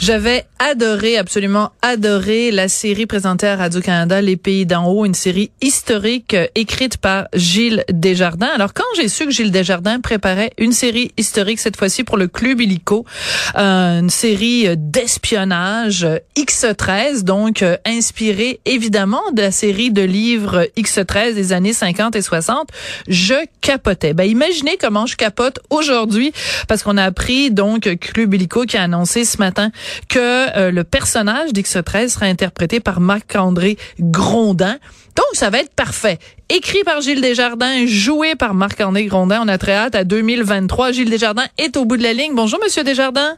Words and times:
J'avais 0.00 0.46
adoré, 0.58 1.18
absolument 1.18 1.72
adoré 1.82 2.50
la 2.50 2.68
série 2.68 3.04
présentée 3.04 3.46
à 3.46 3.56
Radio-Canada, 3.56 4.22
Les 4.22 4.38
Pays 4.38 4.64
d'en 4.64 4.86
haut, 4.86 5.04
une 5.04 5.12
série 5.12 5.50
historique 5.60 6.32
euh, 6.32 6.46
écrite 6.54 6.96
par 6.96 7.26
Gilles 7.34 7.84
Desjardins. 7.92 8.48
Alors, 8.54 8.72
quand 8.72 8.84
j'ai 8.96 9.08
su 9.08 9.26
que 9.26 9.30
Gilles 9.30 9.50
Desjardins 9.50 10.00
préparait 10.00 10.52
une 10.56 10.72
série 10.72 11.12
historique, 11.18 11.60
cette 11.60 11.76
fois-ci 11.76 12.02
pour 12.02 12.16
le 12.16 12.28
Club 12.28 12.62
Illico, 12.62 13.04
euh, 13.58 14.00
une 14.00 14.08
série 14.08 14.68
euh, 14.68 14.74
d'espionnage 14.78 16.06
X13, 16.34 17.22
donc 17.24 17.62
inspirée 17.84 18.60
évidemment 18.64 19.22
de 19.34 19.42
la 19.42 19.50
série 19.50 19.90
de 19.90 20.02
livres 20.02 20.66
X13 20.78 21.34
des 21.34 21.52
années 21.52 21.74
50 21.74 22.16
et 22.16 22.22
60, 22.22 22.70
je 23.06 23.34
capotais. 23.60 24.14
Ben, 24.14 24.24
imaginez 24.24 24.78
comment 24.80 25.04
je 25.04 25.16
capote 25.16 25.58
aujourd'hui, 25.68 26.32
parce 26.68 26.82
qu'on 26.82 26.96
a 26.96 27.04
appris, 27.04 27.50
donc, 27.50 27.82
Club 28.00 28.32
Illico 28.32 28.64
qui 28.64 28.78
a 28.78 28.82
annoncé 28.82 29.26
ce 29.26 29.36
matin 29.36 29.70
que 30.08 30.56
euh, 30.56 30.70
le 30.70 30.84
personnage 30.84 31.52
d'X13 31.52 32.08
sera 32.08 32.26
interprété 32.26 32.80
par 32.80 33.00
Marc-André 33.00 33.76
Grondin. 34.00 34.78
Donc, 35.16 35.26
ça 35.34 35.50
va 35.50 35.58
être 35.58 35.74
parfait. 35.74 36.18
Écrit 36.48 36.82
par 36.84 37.00
Gilles 37.00 37.20
Desjardins, 37.20 37.86
joué 37.86 38.34
par 38.34 38.54
Marc-André 38.54 39.06
Grondin. 39.06 39.40
On 39.42 39.48
a 39.48 39.58
très 39.58 39.74
hâte 39.74 39.94
à 39.94 40.04
2023. 40.04 40.92
Gilles 40.92 41.10
Desjardins 41.10 41.46
est 41.58 41.76
au 41.76 41.84
bout 41.84 41.96
de 41.96 42.02
la 42.02 42.12
ligne. 42.12 42.34
Bonjour, 42.34 42.58
Monsieur 42.62 42.84
Desjardins. 42.84 43.36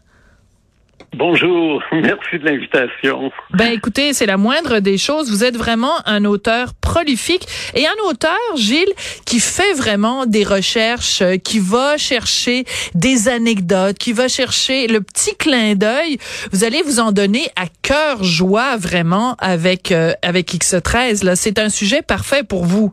Bonjour, 1.15 1.83
merci 1.93 2.39
de 2.39 2.47
l'invitation. 2.47 3.31
Ben 3.51 3.71
écoutez, 3.73 4.15
c'est 4.15 4.25
la 4.25 4.39
moindre 4.39 4.79
des 4.79 4.97
choses. 4.97 5.31
Vous 5.31 5.45
êtes 5.45 5.57
vraiment 5.57 5.93
un 6.07 6.25
auteur 6.25 6.73
prolifique 6.81 7.47
et 7.75 7.87
un 7.87 8.09
auteur, 8.09 8.39
Gilles, 8.57 8.93
qui 9.27 9.39
fait 9.39 9.75
vraiment 9.75 10.25
des 10.25 10.43
recherches, 10.43 11.21
euh, 11.21 11.37
qui 11.37 11.59
va 11.59 11.99
chercher 11.99 12.65
des 12.95 13.29
anecdotes, 13.29 13.99
qui 13.99 14.15
va 14.15 14.29
chercher 14.29 14.87
le 14.87 15.03
petit 15.03 15.37
clin 15.37 15.75
d'œil. 15.75 16.17
Vous 16.51 16.65
allez 16.65 16.83
vous 16.83 16.99
en 16.99 17.13
donner 17.13 17.45
à 17.57 17.67
cœur 17.83 18.25
joie 18.25 18.79
vraiment 18.79 19.37
avec 19.39 19.93
euh, 19.93 20.13
avec 20.23 20.49
X13. 20.55 21.27
Là, 21.27 21.37
c'est 21.37 21.59
un 21.59 21.69
sujet 21.69 22.01
parfait 22.01 22.43
pour 22.43 22.65
vous. 22.65 22.93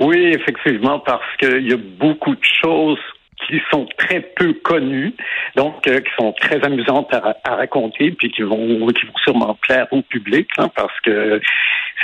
Oui, 0.00 0.32
effectivement, 0.34 1.00
parce 1.00 1.36
qu'il 1.38 1.68
y 1.68 1.72
a 1.72 1.76
beaucoup 1.76 2.34
de 2.34 2.44
choses 2.62 2.98
qui 3.46 3.60
sont 3.70 3.86
très 3.96 4.20
peu 4.20 4.52
connues, 4.52 5.14
donc 5.56 5.86
euh, 5.86 6.00
qui 6.00 6.10
sont 6.18 6.32
très 6.32 6.62
amusantes 6.64 7.12
à, 7.12 7.54
raconter, 7.54 8.10
puis 8.10 8.30
qui 8.30 8.42
vont 8.42 8.86
qui 8.88 9.06
vont 9.06 9.18
sûrement 9.24 9.58
plaire 9.62 9.86
au 9.90 10.02
public, 10.02 10.48
hein, 10.58 10.70
parce 10.74 10.98
que 11.00 11.40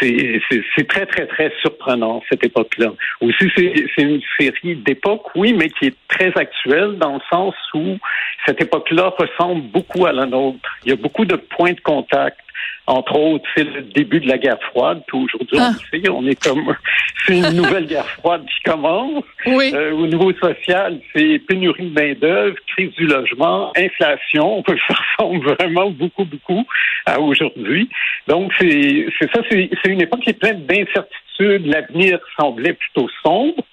c'est 0.01 0.89
très 0.89 1.07
très 1.07 1.27
très 1.27 1.53
surprenant 1.61 2.23
cette 2.29 2.45
époque-là. 2.45 2.93
Aussi, 3.21 3.51
c'est 3.57 4.03
une 4.03 4.21
série 4.39 4.77
d'époque, 4.77 5.35
oui, 5.35 5.53
mais 5.53 5.71
qui 5.71 5.87
est 5.87 5.97
très 6.09 6.33
actuelle 6.37 6.99
dans 6.99 7.15
le 7.15 7.21
sens 7.31 7.55
où 7.75 7.99
cette 8.47 8.61
époque-là 8.61 9.13
ressemble 9.17 9.63
beaucoup 9.63 10.07
à 10.07 10.13
la 10.13 10.27
nôtre. 10.27 10.69
Il 10.85 10.91
y 10.91 10.93
a 10.93 10.97
beaucoup 10.97 11.25
de 11.25 11.37
points 11.37 11.73
de 11.73 11.81
contact 11.81 12.39
entre 12.87 13.17
autres, 13.17 13.45
c'est 13.57 13.65
le 13.65 13.83
début 13.83 14.21
de 14.21 14.29
la 14.29 14.37
guerre 14.37 14.61
froide. 14.71 15.03
Puis 15.07 15.19
aujourd'hui, 15.19 15.59
on 15.59 15.63
ah. 15.63 15.73
sait, 15.91 16.09
on 16.11 16.27
est 16.27 16.43
comme 16.43 16.75
c'est 17.27 17.39
une 17.39 17.57
nouvelle 17.57 17.87
guerre 17.87 18.09
froide 18.09 18.45
qui 18.47 18.63
commence. 18.71 19.25
Oui. 19.47 19.73
Euh, 19.75 19.93
au 19.93 20.07
niveau 20.07 20.33
social, 20.35 21.01
c'est 21.15 21.39
pénurie 21.49 21.91
de 21.91 21.95
main 21.95 22.13
d'œuvre, 22.15 22.57
crise 22.69 22.93
du 22.93 23.07
logement, 23.07 23.73
inflation. 23.77 24.63
Ça 24.67 24.75
ressemble 25.19 25.55
vraiment 25.55 25.91
beaucoup, 25.91 26.25
beaucoup 26.25 26.67
à 27.07 27.21
aujourd'hui. 27.21 27.89
Donc 28.29 28.53
c'est 28.59 29.07
c'est 29.19 29.31
ça, 29.33 29.41
c'est 29.51 29.71
une 29.87 30.03
époque 30.03 30.21
qui 30.21 30.31
est 30.31 30.39
pleine 30.39 30.67
d'incertitudes. 30.67 31.67
L'avenir 31.67 32.19
semblait 32.39 32.75
plutôt 32.75 33.09
sombre. 33.25 33.65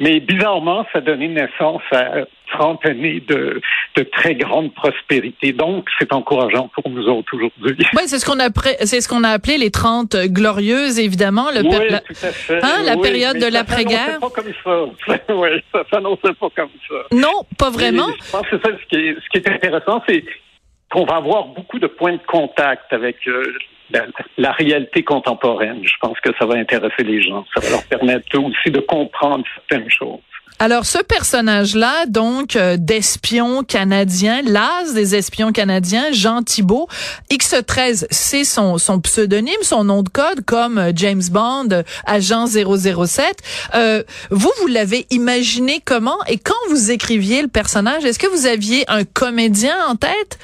Mais 0.00 0.20
bizarrement, 0.20 0.86
ça 0.92 1.00
donnait 1.00 1.28
naissance 1.28 1.82
à 1.90 2.24
30 2.52 2.86
années 2.86 3.20
de, 3.20 3.60
de 3.96 4.02
très 4.04 4.34
grande 4.36 4.72
prospérité. 4.74 5.52
Donc, 5.52 5.88
c'est 5.98 6.12
encourageant 6.12 6.68
pour 6.68 6.88
nous 6.90 7.06
autres 7.08 7.34
aujourd'hui. 7.34 7.76
Oui, 7.96 8.02
c'est 8.06 8.18
ce 8.18 8.26
qu'on 8.26 8.38
a, 8.38 8.48
c'est 8.84 9.00
ce 9.00 9.08
qu'on 9.08 9.24
a 9.24 9.30
appelé 9.30 9.58
les 9.58 9.70
30 9.70 10.16
glorieuses, 10.26 10.98
évidemment. 10.98 11.50
Le 11.50 11.62
oui, 11.62 11.88
la, 11.90 12.00
tout 12.00 12.12
à 12.22 12.30
fait. 12.30 12.62
Hein, 12.62 12.82
la 12.84 12.96
période 12.96 13.38
de 13.38 13.46
l'après-guerre? 13.46 14.20
pas 14.20 14.30
comme 14.30 14.52
ça. 14.64 15.14
oui, 15.34 15.48
ça 15.72 15.82
s'annonçait 15.90 16.34
pas 16.38 16.48
comme 16.54 16.70
ça. 16.88 16.94
Non, 17.12 17.44
pas 17.58 17.70
vraiment. 17.70 18.08
je 18.24 18.30
pense 18.30 18.48
que 18.48 18.58
ça, 18.58 18.70
ce 18.80 18.86
qui 18.88 18.96
est, 18.96 19.14
ce 19.14 19.28
qui 19.30 19.38
est 19.38 19.50
intéressant, 19.50 20.02
c'est 20.08 20.24
qu'on 20.90 21.04
va 21.04 21.16
avoir 21.16 21.46
beaucoup 21.48 21.78
de 21.78 21.86
points 21.86 22.12
de 22.12 22.26
contact 22.26 22.92
avec 22.92 23.16
euh, 23.26 23.42
la, 24.36 24.52
réalité 24.52 25.02
contemporaine. 25.02 25.80
Je 25.82 25.94
pense 26.00 26.18
que 26.20 26.30
ça 26.38 26.46
va 26.46 26.56
intéresser 26.56 27.02
les 27.02 27.22
gens. 27.22 27.44
Ça 27.54 27.60
va 27.60 27.70
leur 27.70 27.84
permettre 27.84 28.38
aussi 28.38 28.70
de 28.70 28.80
comprendre 28.80 29.44
certaines 29.56 29.90
choses. 29.90 30.20
Alors, 30.60 30.86
ce 30.86 30.98
personnage-là, 30.98 32.06
donc, 32.06 32.56
euh, 32.56 32.76
d'espion 32.76 33.62
canadien, 33.62 34.42
l'as 34.44 34.92
des 34.92 35.14
espions 35.14 35.52
canadiens, 35.52 36.06
Jean 36.10 36.42
Thibault, 36.42 36.88
X13, 37.30 38.08
c'est 38.10 38.42
son, 38.42 38.76
son 38.76 39.00
pseudonyme, 39.00 39.62
son 39.62 39.84
nom 39.84 40.02
de 40.02 40.08
code, 40.08 40.44
comme 40.44 40.78
euh, 40.78 40.90
James 40.96 41.22
Bond, 41.30 41.84
agent 42.06 42.46
007. 42.46 43.36
Euh, 43.76 44.02
vous, 44.32 44.50
vous 44.60 44.66
l'avez 44.66 45.06
imaginé 45.10 45.80
comment? 45.84 46.18
Et 46.26 46.38
quand 46.38 46.54
vous 46.70 46.90
écriviez 46.90 47.40
le 47.40 47.48
personnage, 47.48 48.04
est-ce 48.04 48.18
que 48.18 48.26
vous 48.26 48.46
aviez 48.46 48.84
un 48.88 49.04
comédien 49.04 49.76
en 49.86 49.94
tête? 49.94 50.40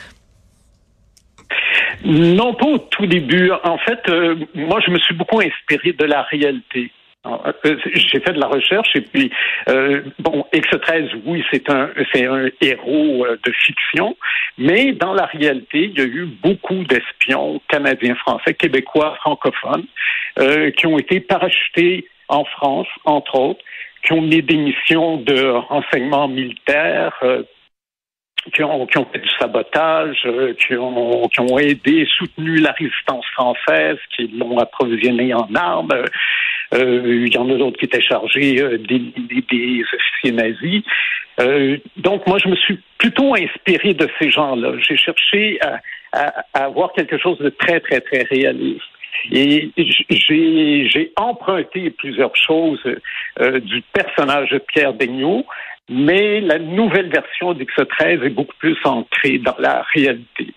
Non, 2.05 2.55
pas 2.55 2.67
au 2.67 2.79
tout 2.79 3.07
début. 3.07 3.51
En 3.63 3.79
fait, 3.79 4.01
euh, 4.09 4.37
moi, 4.55 4.81
je 4.85 4.91
me 4.91 4.99
suis 4.99 5.15
beaucoup 5.15 5.41
inspiré 5.41 5.93
de 5.93 6.05
la 6.05 6.23
réalité. 6.23 6.91
Euh, 7.27 7.53
j'ai 7.95 8.21
fait 8.21 8.33
de 8.35 8.41
la 8.41 8.49
recherche 8.49 8.95
et 8.95 9.01
puis 9.01 9.31
euh, 9.71 10.03
bon, 10.19 10.45
X13, 10.53 11.23
oui, 11.25 11.43
c'est 11.51 11.71
un 11.71 11.89
c'est 12.13 12.27
un 12.27 12.51
héros 12.61 13.27
de 13.27 13.53
fiction, 13.53 14.15
mais 14.59 14.93
dans 14.93 15.15
la 15.15 15.25
réalité, 15.25 15.85
il 15.85 15.99
y 15.99 16.03
a 16.03 16.05
eu 16.05 16.27
beaucoup 16.43 16.85
d'espions 16.85 17.63
canadiens, 17.69 18.15
français, 18.17 18.53
québécois, 18.53 19.17
francophones 19.21 19.87
qui 20.77 20.87
ont 20.87 20.99
été 20.99 21.21
parachutés 21.21 22.09
en 22.29 22.45
France, 22.45 22.89
entre 23.07 23.37
autres, 23.37 23.65
qui 24.05 24.13
ont 24.13 24.21
mené 24.21 24.43
des 24.43 24.57
missions 24.57 25.17
de 25.17 25.49
renseignement 25.49 26.29
militaire, 26.29 27.19
qui 28.53 28.63
ont, 28.63 28.87
qui 28.87 28.99
ont 28.99 29.07
fait 29.07 29.19
du 29.19 29.29
sabotage, 29.39 30.23
euh, 30.27 30.55
qui, 30.55 30.77
ont, 30.77 31.29
qui 31.29 31.41
ont 31.41 31.59
aidé, 31.59 32.07
soutenu 32.19 32.57
la 32.57 32.73
résistance 32.73 33.25
française, 33.33 33.97
qui 34.15 34.29
l'ont 34.29 34.59
approvisionné 34.59 35.33
en 35.35 35.49
armes. 35.55 36.05
Euh, 36.75 37.25
il 37.27 37.33
y 37.33 37.39
en 37.39 37.49
a 37.49 37.55
d'autres 37.57 37.79
qui 37.79 37.87
étaient 37.87 38.03
chargés 38.03 38.61
euh, 38.61 38.79
des, 38.79 38.99
des, 38.99 39.85
officiers 39.95 40.33
nazis. 40.33 40.83
Euh, 41.41 41.79
donc 41.97 42.27
moi, 42.27 42.39
je 42.39 42.49
me 42.49 42.57
suis 42.57 42.79
plutôt 42.99 43.35
inspiré 43.35 43.95
de 43.95 44.09
ces 44.19 44.31
gens-là. 44.31 44.73
J'ai 44.81 44.97
cherché 44.97 45.59
à, 45.61 45.81
à, 46.13 46.45
à, 46.53 46.65
avoir 46.65 46.93
quelque 46.93 47.19
chose 47.19 47.39
de 47.39 47.49
très, 47.49 47.81
très, 47.81 48.01
très 48.01 48.23
réaliste. 48.23 48.83
Et 49.31 49.71
j'ai 50.11 51.13
emprunté 51.17 51.91
plusieurs 51.91 52.35
choses 52.37 52.81
euh, 53.41 53.61
du 53.61 53.83
personnage 53.93 54.51
de 54.51 54.59
Pierre 54.59 54.95
Daigneault, 54.95 55.47
mais 55.89 56.41
la 56.41 56.59
nouvelle 56.59 57.11
version 57.11 57.55
d'X13 57.55 58.25
est 58.25 58.31
beaucoup 58.31 58.57
plus 58.59 58.77
ancrée 58.85 59.39
dans 59.39 59.57
la 59.59 59.83
réalité. 59.95 60.55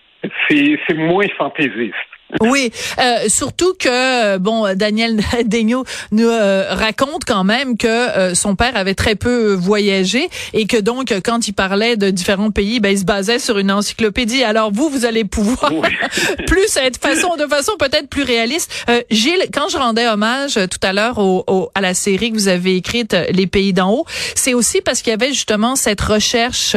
C'est 0.48 0.94
moins 0.94 1.28
fantaisiste. 1.36 1.94
Oui, 2.40 2.70
euh, 2.98 3.28
surtout 3.28 3.74
que 3.78 4.36
bon, 4.36 4.74
Daniel 4.76 5.18
Daigneault 5.44 5.84
nous 6.12 6.28
euh, 6.28 6.66
raconte 6.70 7.24
quand 7.24 7.42
même 7.42 7.78
que 7.78 7.86
euh, 7.86 8.34
son 8.34 8.54
père 8.54 8.76
avait 8.76 8.94
très 8.94 9.14
peu 9.14 9.54
voyagé 9.54 10.28
et 10.52 10.66
que 10.66 10.76
donc 10.76 11.14
quand 11.24 11.48
il 11.48 11.52
parlait 11.52 11.96
de 11.96 12.10
différents 12.10 12.50
pays, 12.50 12.80
ben 12.80 12.90
il 12.90 12.98
se 12.98 13.04
basait 13.04 13.38
sur 13.38 13.58
une 13.58 13.72
encyclopédie. 13.72 14.44
Alors 14.44 14.70
vous, 14.72 14.90
vous 14.90 15.06
allez 15.06 15.24
pouvoir 15.24 15.72
plus 16.46 16.76
être 16.76 17.00
façon 17.00 17.36
de 17.36 17.46
façon 17.46 17.72
peut-être 17.78 18.08
plus 18.08 18.24
réaliste. 18.24 18.70
Gilles, 19.10 19.46
quand 19.52 19.68
je 19.70 19.78
rendais 19.78 20.06
hommage 20.06 20.54
tout 20.54 20.78
à 20.82 20.92
l'heure 20.92 21.18
au, 21.18 21.70
à 21.74 21.80
la 21.80 21.94
série 21.94 22.30
que 22.30 22.36
vous 22.36 22.48
avez 22.48 22.76
écrite 22.76 23.16
Les 23.30 23.46
pays 23.46 23.72
d'en 23.72 23.90
haut, 23.90 24.04
c'est 24.34 24.54
aussi 24.54 24.80
parce 24.82 25.00
qu'il 25.00 25.10
y 25.10 25.14
avait 25.14 25.32
justement 25.32 25.76
cette 25.76 26.00
recherche 26.00 26.76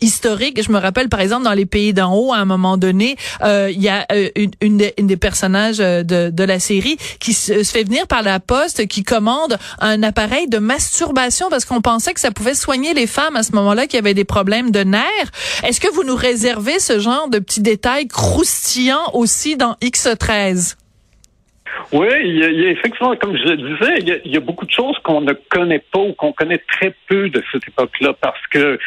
historique. 0.00 0.62
Je 0.62 0.72
me 0.72 0.78
rappelle 0.78 1.08
par 1.08 1.20
exemple 1.20 1.44
dans 1.44 1.52
Les 1.52 1.66
pays 1.66 1.92
d'en 1.92 2.14
haut, 2.14 2.32
à 2.32 2.38
un 2.38 2.44
moment 2.44 2.78
donné, 2.78 3.16
il 3.44 3.80
y 3.80 3.88
a 3.88 4.06
une, 4.36 4.50
une 4.60 4.85
une 4.98 5.06
des 5.06 5.16
personnages 5.16 5.80
euh, 5.80 6.02
de, 6.02 6.30
de 6.30 6.44
la 6.44 6.58
série, 6.58 6.96
qui 7.20 7.32
se, 7.32 7.62
fait 7.64 7.84
venir 7.84 8.06
par 8.06 8.22
la 8.22 8.40
poste, 8.40 8.86
qui 8.86 9.02
commande 9.02 9.58
un 9.80 10.02
appareil 10.02 10.48
de 10.48 10.58
masturbation 10.58 11.48
parce 11.50 11.64
qu'on 11.64 11.80
pensait 11.80 12.14
que 12.14 12.20
ça 12.20 12.30
pouvait 12.30 12.54
soigner 12.54 12.94
les 12.94 13.06
femmes 13.06 13.36
à 13.36 13.42
ce 13.42 13.52
moment-là 13.52 13.86
qui 13.86 13.96
avaient 13.96 14.14
des 14.14 14.24
problèmes 14.24 14.70
de 14.70 14.80
nerfs. 14.80 15.30
Est-ce 15.62 15.80
que 15.80 15.88
vous 15.92 16.04
nous 16.04 16.16
réservez 16.16 16.78
ce 16.78 16.98
genre 16.98 17.28
de 17.28 17.38
petits 17.38 17.60
détails 17.60 18.08
croustillants 18.08 19.10
aussi 19.12 19.56
dans 19.56 19.76
X13? 19.82 20.76
Oui, 21.92 22.08
il 22.20 22.38
y, 22.38 22.44
a, 22.44 22.48
il 22.48 22.60
y 22.60 22.66
a 22.66 22.70
effectivement, 22.70 23.14
comme 23.16 23.36
je 23.36 23.44
le 23.44 23.56
disais, 23.56 23.98
il 23.98 24.08
y 24.08 24.12
a, 24.12 24.16
il 24.24 24.32
y 24.32 24.36
a 24.36 24.40
beaucoup 24.40 24.66
de 24.66 24.70
choses 24.70 24.98
qu'on 25.04 25.20
ne 25.20 25.32
connaît 25.32 25.82
pas 25.92 26.00
ou 26.00 26.12
qu'on 26.14 26.32
connaît 26.32 26.58
très 26.58 26.94
peu 27.08 27.28
de 27.28 27.42
cette 27.52 27.66
époque-là, 27.68 28.14
parce 28.20 28.44
que 28.48 28.78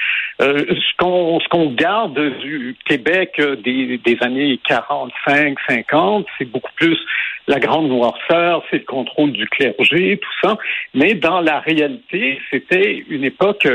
euh, 0.41 0.65
ce 0.69 0.97
qu'on 0.97 1.39
ce 1.39 1.47
qu'on 1.49 1.71
garde 1.71 2.19
du 2.39 2.75
Québec 2.85 3.35
euh, 3.39 3.55
des, 3.55 3.97
des 3.97 4.17
années 4.21 4.59
45, 4.67 5.57
50, 5.67 6.25
c'est 6.37 6.45
beaucoup 6.45 6.71
plus 6.75 6.97
la 7.47 7.59
grande 7.59 7.89
noirceur, 7.89 8.63
c'est 8.69 8.77
le 8.77 8.85
contrôle 8.85 9.31
du 9.31 9.47
clergé, 9.47 10.19
tout 10.21 10.47
ça. 10.47 10.57
Mais 10.93 11.15
dans 11.15 11.41
la 11.41 11.59
réalité, 11.59 12.39
c'était 12.51 13.03
une 13.09 13.23
époque 13.23 13.67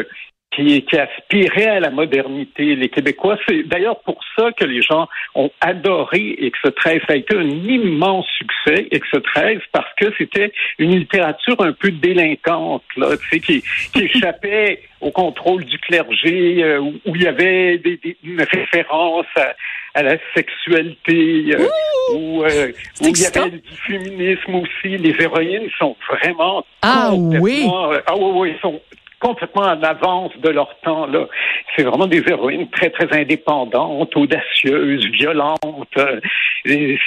qui, 0.55 0.83
qui 0.83 0.97
aspirait 0.97 1.67
à 1.67 1.81
la 1.81 1.91
modernité. 1.91 2.77
Les 2.77 2.89
Québécois, 2.89 3.37
c'est 3.49 3.63
d'ailleurs 3.65 4.01
pour 4.01 4.21
ça 4.37 4.53
que 4.53 4.65
les 4.65 4.83
gens 4.83 5.09
ont 5.35 5.51
adoré 5.61 6.39
X13. 6.41 7.01
Ça 7.07 7.13
a 7.15 7.17
été 7.17 7.37
un 7.37 7.49
immense 7.49 8.27
succès, 8.39 8.89
X13, 8.93 9.61
parce 9.73 9.93
que 9.97 10.07
c'était 10.19 10.53
une 10.79 10.97
littérature 10.97 11.57
un 11.61 11.73
peu 11.73 11.91
délinquante, 11.91 12.85
là, 12.97 13.17
tu 13.17 13.29
sais, 13.29 13.41
qui, 13.41 13.65
qui 13.93 14.05
échappait 14.05 14.83
au 15.01 15.11
contrôle 15.11 15.65
du 15.65 15.79
clergé, 15.79 16.63
euh, 16.63 16.81
où, 16.81 16.95
où, 17.05 17.17
il 17.17 17.23
y 17.23 17.27
avait 17.27 17.79
des, 17.79 17.99
des, 17.99 18.17
une 18.25 18.41
référence 18.43 19.27
à, 19.37 19.55
à 19.95 20.03
la 20.03 20.17
sexualité, 20.35 21.55
euh, 21.55 21.67
où, 22.15 22.43
euh, 22.43 22.73
où 23.03 23.07
il 23.07 23.21
y 23.21 23.27
avait 23.27 23.51
du 23.51 23.77
féminisme 23.87 24.55
aussi. 24.55 24.97
Les 24.97 25.15
héroïnes 25.21 25.69
sont 25.79 25.97
vraiment 26.09 26.65
ah 26.83 27.13
oui, 27.15 27.67
ah 28.07 28.17
oui, 28.17 28.55
sont 28.61 28.81
complètement 29.25 29.63
en 29.63 29.83
avance 29.83 30.33
de 30.43 30.51
leur 30.51 30.79
temps. 30.81 31.07
Là, 31.07 31.27
c'est 31.75 31.83
vraiment 31.83 32.07
des 32.07 32.23
héroïnes 32.29 32.69
très 32.69 32.91
très 32.91 33.11
indépendantes, 33.19 34.15
audacieuses, 34.17 35.07
violentes. 35.07 35.59
Euh, 35.97 36.21
c'est, 36.67 36.99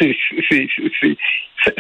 c'est, 0.50 0.68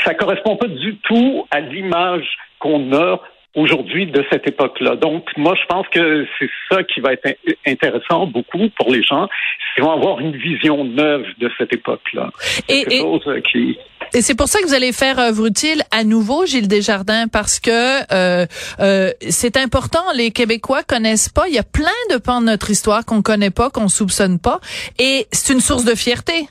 ça 0.03 0.13
correspond 0.13 0.55
pas 0.55 0.67
du 0.67 0.95
tout 0.97 1.47
à 1.49 1.59
l'image 1.59 2.37
qu'on 2.59 2.93
a 2.93 3.19
aujourd'hui 3.57 4.05
de 4.05 4.23
cette 4.31 4.47
époque-là. 4.47 4.95
Donc, 4.95 5.25
moi, 5.35 5.55
je 5.59 5.65
pense 5.67 5.87
que 5.89 6.25
c'est 6.37 6.49
ça 6.69 6.83
qui 6.83 7.01
va 7.01 7.13
être 7.13 7.27
intéressant 7.65 8.27
beaucoup 8.27 8.69
pour 8.77 8.91
les 8.91 9.01
gens, 9.01 9.27
c'est 9.75 9.81
vont 9.81 9.91
avoir 9.91 10.19
une 10.19 10.35
vision 10.37 10.83
neuve 10.85 11.25
de 11.39 11.49
cette 11.57 11.73
époque-là. 11.73 12.29
Et, 12.69 12.81
et, 12.81 13.41
qui... 13.51 13.77
et 14.13 14.21
c'est 14.21 14.35
pour 14.35 14.47
ça 14.47 14.59
que 14.59 14.67
vous 14.67 14.75
allez 14.75 14.93
faire 14.93 15.19
œuvre 15.19 15.47
utile 15.47 15.81
à 15.91 16.03
nouveau, 16.03 16.45
Gilles 16.45 16.67
Desjardins, 16.67 17.27
parce 17.27 17.59
que 17.59 18.01
euh, 18.13 18.45
euh, 18.79 19.11
c'est 19.21 19.57
important. 19.57 20.03
Les 20.15 20.31
Québécois 20.31 20.83
connaissent 20.83 21.29
pas. 21.29 21.47
Il 21.47 21.55
y 21.55 21.59
a 21.59 21.63
plein 21.63 21.89
de 22.11 22.17
pans 22.17 22.41
de 22.41 22.45
notre 22.45 22.69
histoire 22.69 23.05
qu'on 23.05 23.23
connaît 23.23 23.51
pas, 23.51 23.69
qu'on 23.71 23.87
soupçonne 23.87 24.39
pas, 24.39 24.59
et 24.99 25.25
c'est 25.31 25.53
une 25.53 25.61
source 25.61 25.83
de 25.83 25.95
fierté. 25.95 26.47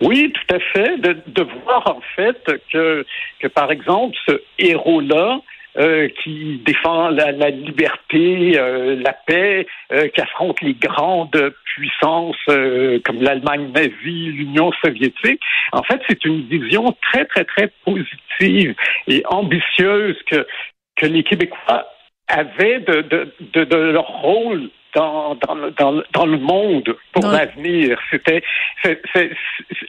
Oui, 0.00 0.32
tout 0.32 0.54
à 0.54 0.58
fait. 0.58 0.98
De, 0.98 1.16
de 1.26 1.42
voir 1.42 1.86
en 1.86 2.00
fait 2.14 2.38
que, 2.72 3.04
que 3.40 3.46
par 3.48 3.70
exemple, 3.70 4.16
ce 4.26 4.40
héros-là, 4.58 5.40
euh, 5.78 6.08
qui 6.22 6.62
défend 6.64 7.10
la, 7.10 7.32
la 7.32 7.50
liberté, 7.50 8.58
euh, 8.58 8.96
la 9.02 9.12
paix, 9.12 9.66
euh, 9.92 10.08
qui 10.08 10.20
affronte 10.22 10.60
les 10.62 10.72
grandes 10.72 11.52
puissances 11.64 12.36
euh, 12.48 12.98
comme 13.04 13.20
l'Allemagne 13.20 13.70
nazie, 13.74 13.92
l'Union 14.32 14.72
soviétique. 14.82 15.40
En 15.72 15.82
fait, 15.82 16.00
c'est 16.08 16.24
une 16.24 16.46
vision 16.46 16.96
très, 17.02 17.26
très, 17.26 17.44
très 17.44 17.70
positive 17.84 18.74
et 19.06 19.22
ambitieuse 19.26 20.16
que, 20.30 20.46
que 20.96 21.06
les 21.06 21.22
Québécois 21.22 21.86
avaient 22.28 22.80
de, 22.80 23.02
de, 23.02 23.34
de, 23.52 23.64
de 23.64 23.76
leur 23.76 24.06
rôle 24.06 24.70
dans, 24.96 25.34
dans, 25.34 25.70
dans, 25.78 26.02
dans 26.12 26.26
le 26.26 26.38
monde 26.38 26.96
pour 27.12 27.26
l'avenir. 27.26 27.98
C'était, 28.10 28.42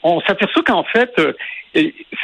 on 0.04 0.20
s'aperçoit 0.22 0.64
qu'en 0.64 0.84
fait, 0.84 1.12
euh, 1.18 1.34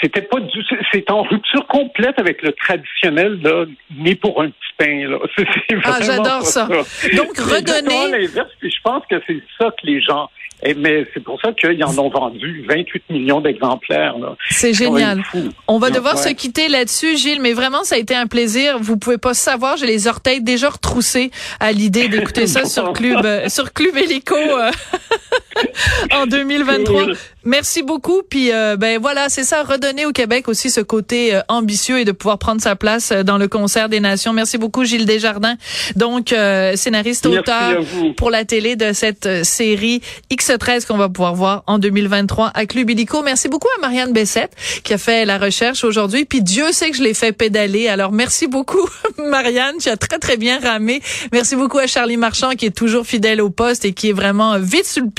c'était 0.02 0.22
pas 0.22 0.42
du, 0.42 0.64
c'est 0.92 1.10
en 1.10 1.24
rupture 1.24 1.66
complète 1.68 2.20
avec 2.20 2.42
le 2.42 2.52
traditionnel 2.52 3.40
là, 3.42 3.66
né 3.96 4.16
pour 4.16 4.42
un 4.42 4.50
petit 4.50 4.74
pain 4.78 5.08
là. 5.08 5.18
Ah, 5.86 6.00
j'adore 6.02 6.42
ça. 6.44 6.68
ça. 6.68 7.10
Donc 7.16 7.38
redonner. 7.38 8.28
je 8.62 8.82
pense 8.84 9.04
que 9.10 9.16
c'est 9.28 9.42
ça 9.58 9.70
que 9.70 9.86
les 9.86 10.02
gens 10.02 10.30
et, 10.66 10.74
mais 10.76 11.06
c'est 11.14 11.22
pour 11.22 11.40
ça 11.42 11.52
qu'ils 11.52 11.84
en 11.84 11.98
ont 11.98 12.10
vendu 12.10 12.66
28 12.68 13.04
millions 13.10 13.42
d'exemplaires. 13.42 14.16
C'est 14.50 14.74
génial. 14.74 15.22
On 15.68 15.78
va 15.78 15.90
devoir 15.90 16.16
ouais. 16.16 16.22
se 16.22 16.30
quitter 16.30 16.70
là-dessus, 16.70 17.18
Gilles, 17.18 17.42
mais 17.42 17.54
vraiment, 17.54 17.84
ça 17.84 17.96
a 17.96 17.98
été 17.98 18.16
un 18.16 18.28
plaisir. 18.28 18.78
Vous 18.80 18.98
pouvez 18.98 19.18
pas 19.18 19.34
savoir, 19.34 19.76
j'ai 19.76 19.88
les 19.88 20.08
orteils 20.08 20.42
déjà 20.42 20.70
retroussés 20.70 21.32
à 21.60 21.74
l'idée 21.74 22.08
d'écouter 22.08 22.48
ça 22.48 22.62
sur 22.74 22.92
Club, 22.94 23.24
euh, 23.24 23.50
sur 23.50 23.72
Club 23.72 23.96
Hélico 23.98 24.36
euh, 24.36 24.72
en 26.12 26.26
2023. 26.26 27.04
Cool. 27.04 27.18
Merci 27.46 27.84
beaucoup. 27.84 28.22
Puis 28.28 28.52
euh, 28.54 28.78
ben 28.78 29.00
voilà, 29.02 29.28
c'est 29.28 29.44
ça, 29.44 29.64
redonner 29.64 30.06
au 30.06 30.12
Québec 30.12 30.48
aussi 30.48 30.70
ce 30.70 30.80
côté 30.80 31.36
euh, 31.36 31.42
ambitieux 31.50 32.00
et 32.00 32.06
de 32.06 32.14
pouvoir 32.14 32.40
prendre 32.40 32.62
sa 32.62 32.76
place 32.76 33.12
euh, 33.12 33.24
dans 33.24 33.38
le 33.38 33.48
concert 33.48 33.90
des 33.90 34.00
nations. 34.00 34.32
Merci 34.32 34.58
beaucoup, 34.58 34.86
Gilles 34.86 35.06
Desjardins, 35.06 35.56
donc 35.96 36.32
euh, 36.32 36.76
scénariste 36.76 37.26
auteur 37.26 37.82
pour 38.16 38.30
la 38.30 38.46
télé 38.46 38.76
de 38.76 38.94
cette 38.94 39.26
euh, 39.26 39.44
série 39.44 40.02
X13 40.32 40.86
qu'on 40.88 40.98
va 40.98 41.10
pouvoir 41.10 41.36
voir 41.36 41.64
en 41.68 41.80
2023 41.80 42.52
à 42.54 42.66
Club 42.66 42.90
Illico. 42.90 43.22
Merci 43.24 43.50
beaucoup 43.50 43.68
à 43.78 43.82
Marianne 43.82 44.14
Bessette 44.14 44.56
qui 44.84 44.94
a 44.94 44.98
fait 44.98 45.26
la 45.26 45.38
recherche 45.38 45.84
aujourd'hui. 45.84 46.24
Puis 46.24 46.42
Dieu 46.42 46.72
sait 46.72 46.92
que 46.92 46.98
je 46.98 47.04
l'ai 47.04 47.14
fait 47.14 47.34
pédaler. 47.34 47.90
Alors 47.90 48.14
merci 48.14 48.48
beaucoup, 48.48 48.88
Marianne. 49.18 49.76
Tu 49.82 49.90
as 49.90 49.98
très 49.98 50.20
très 50.20 50.38
bien 50.38 50.60
ramé. 50.60 51.02
Merci 51.34 51.58
beaucoup 51.58 51.80
à 51.80 51.88
Charlie 51.88 52.18
Marchand 52.18 52.52
qui 52.52 52.68
est 52.68 52.76
toujours 52.76 53.06
fidèle 53.06 53.42
au 53.42 53.50
poste 53.50 53.84
et 53.84 53.92
qui 53.92 54.10
est 54.10 54.14
vraiment 54.14 54.58
vite 54.60 54.86
sur 54.86 55.04
le 55.04 55.10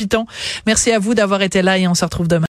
Merci 0.66 0.92
à 0.92 0.98
vous 0.98 1.14
d'avoir 1.14 1.42
été 1.42 1.62
là 1.62 1.78
et 1.78 1.88
on 1.88 1.94
se 1.94 2.04
retrouve 2.04 2.28
demain. 2.28 2.42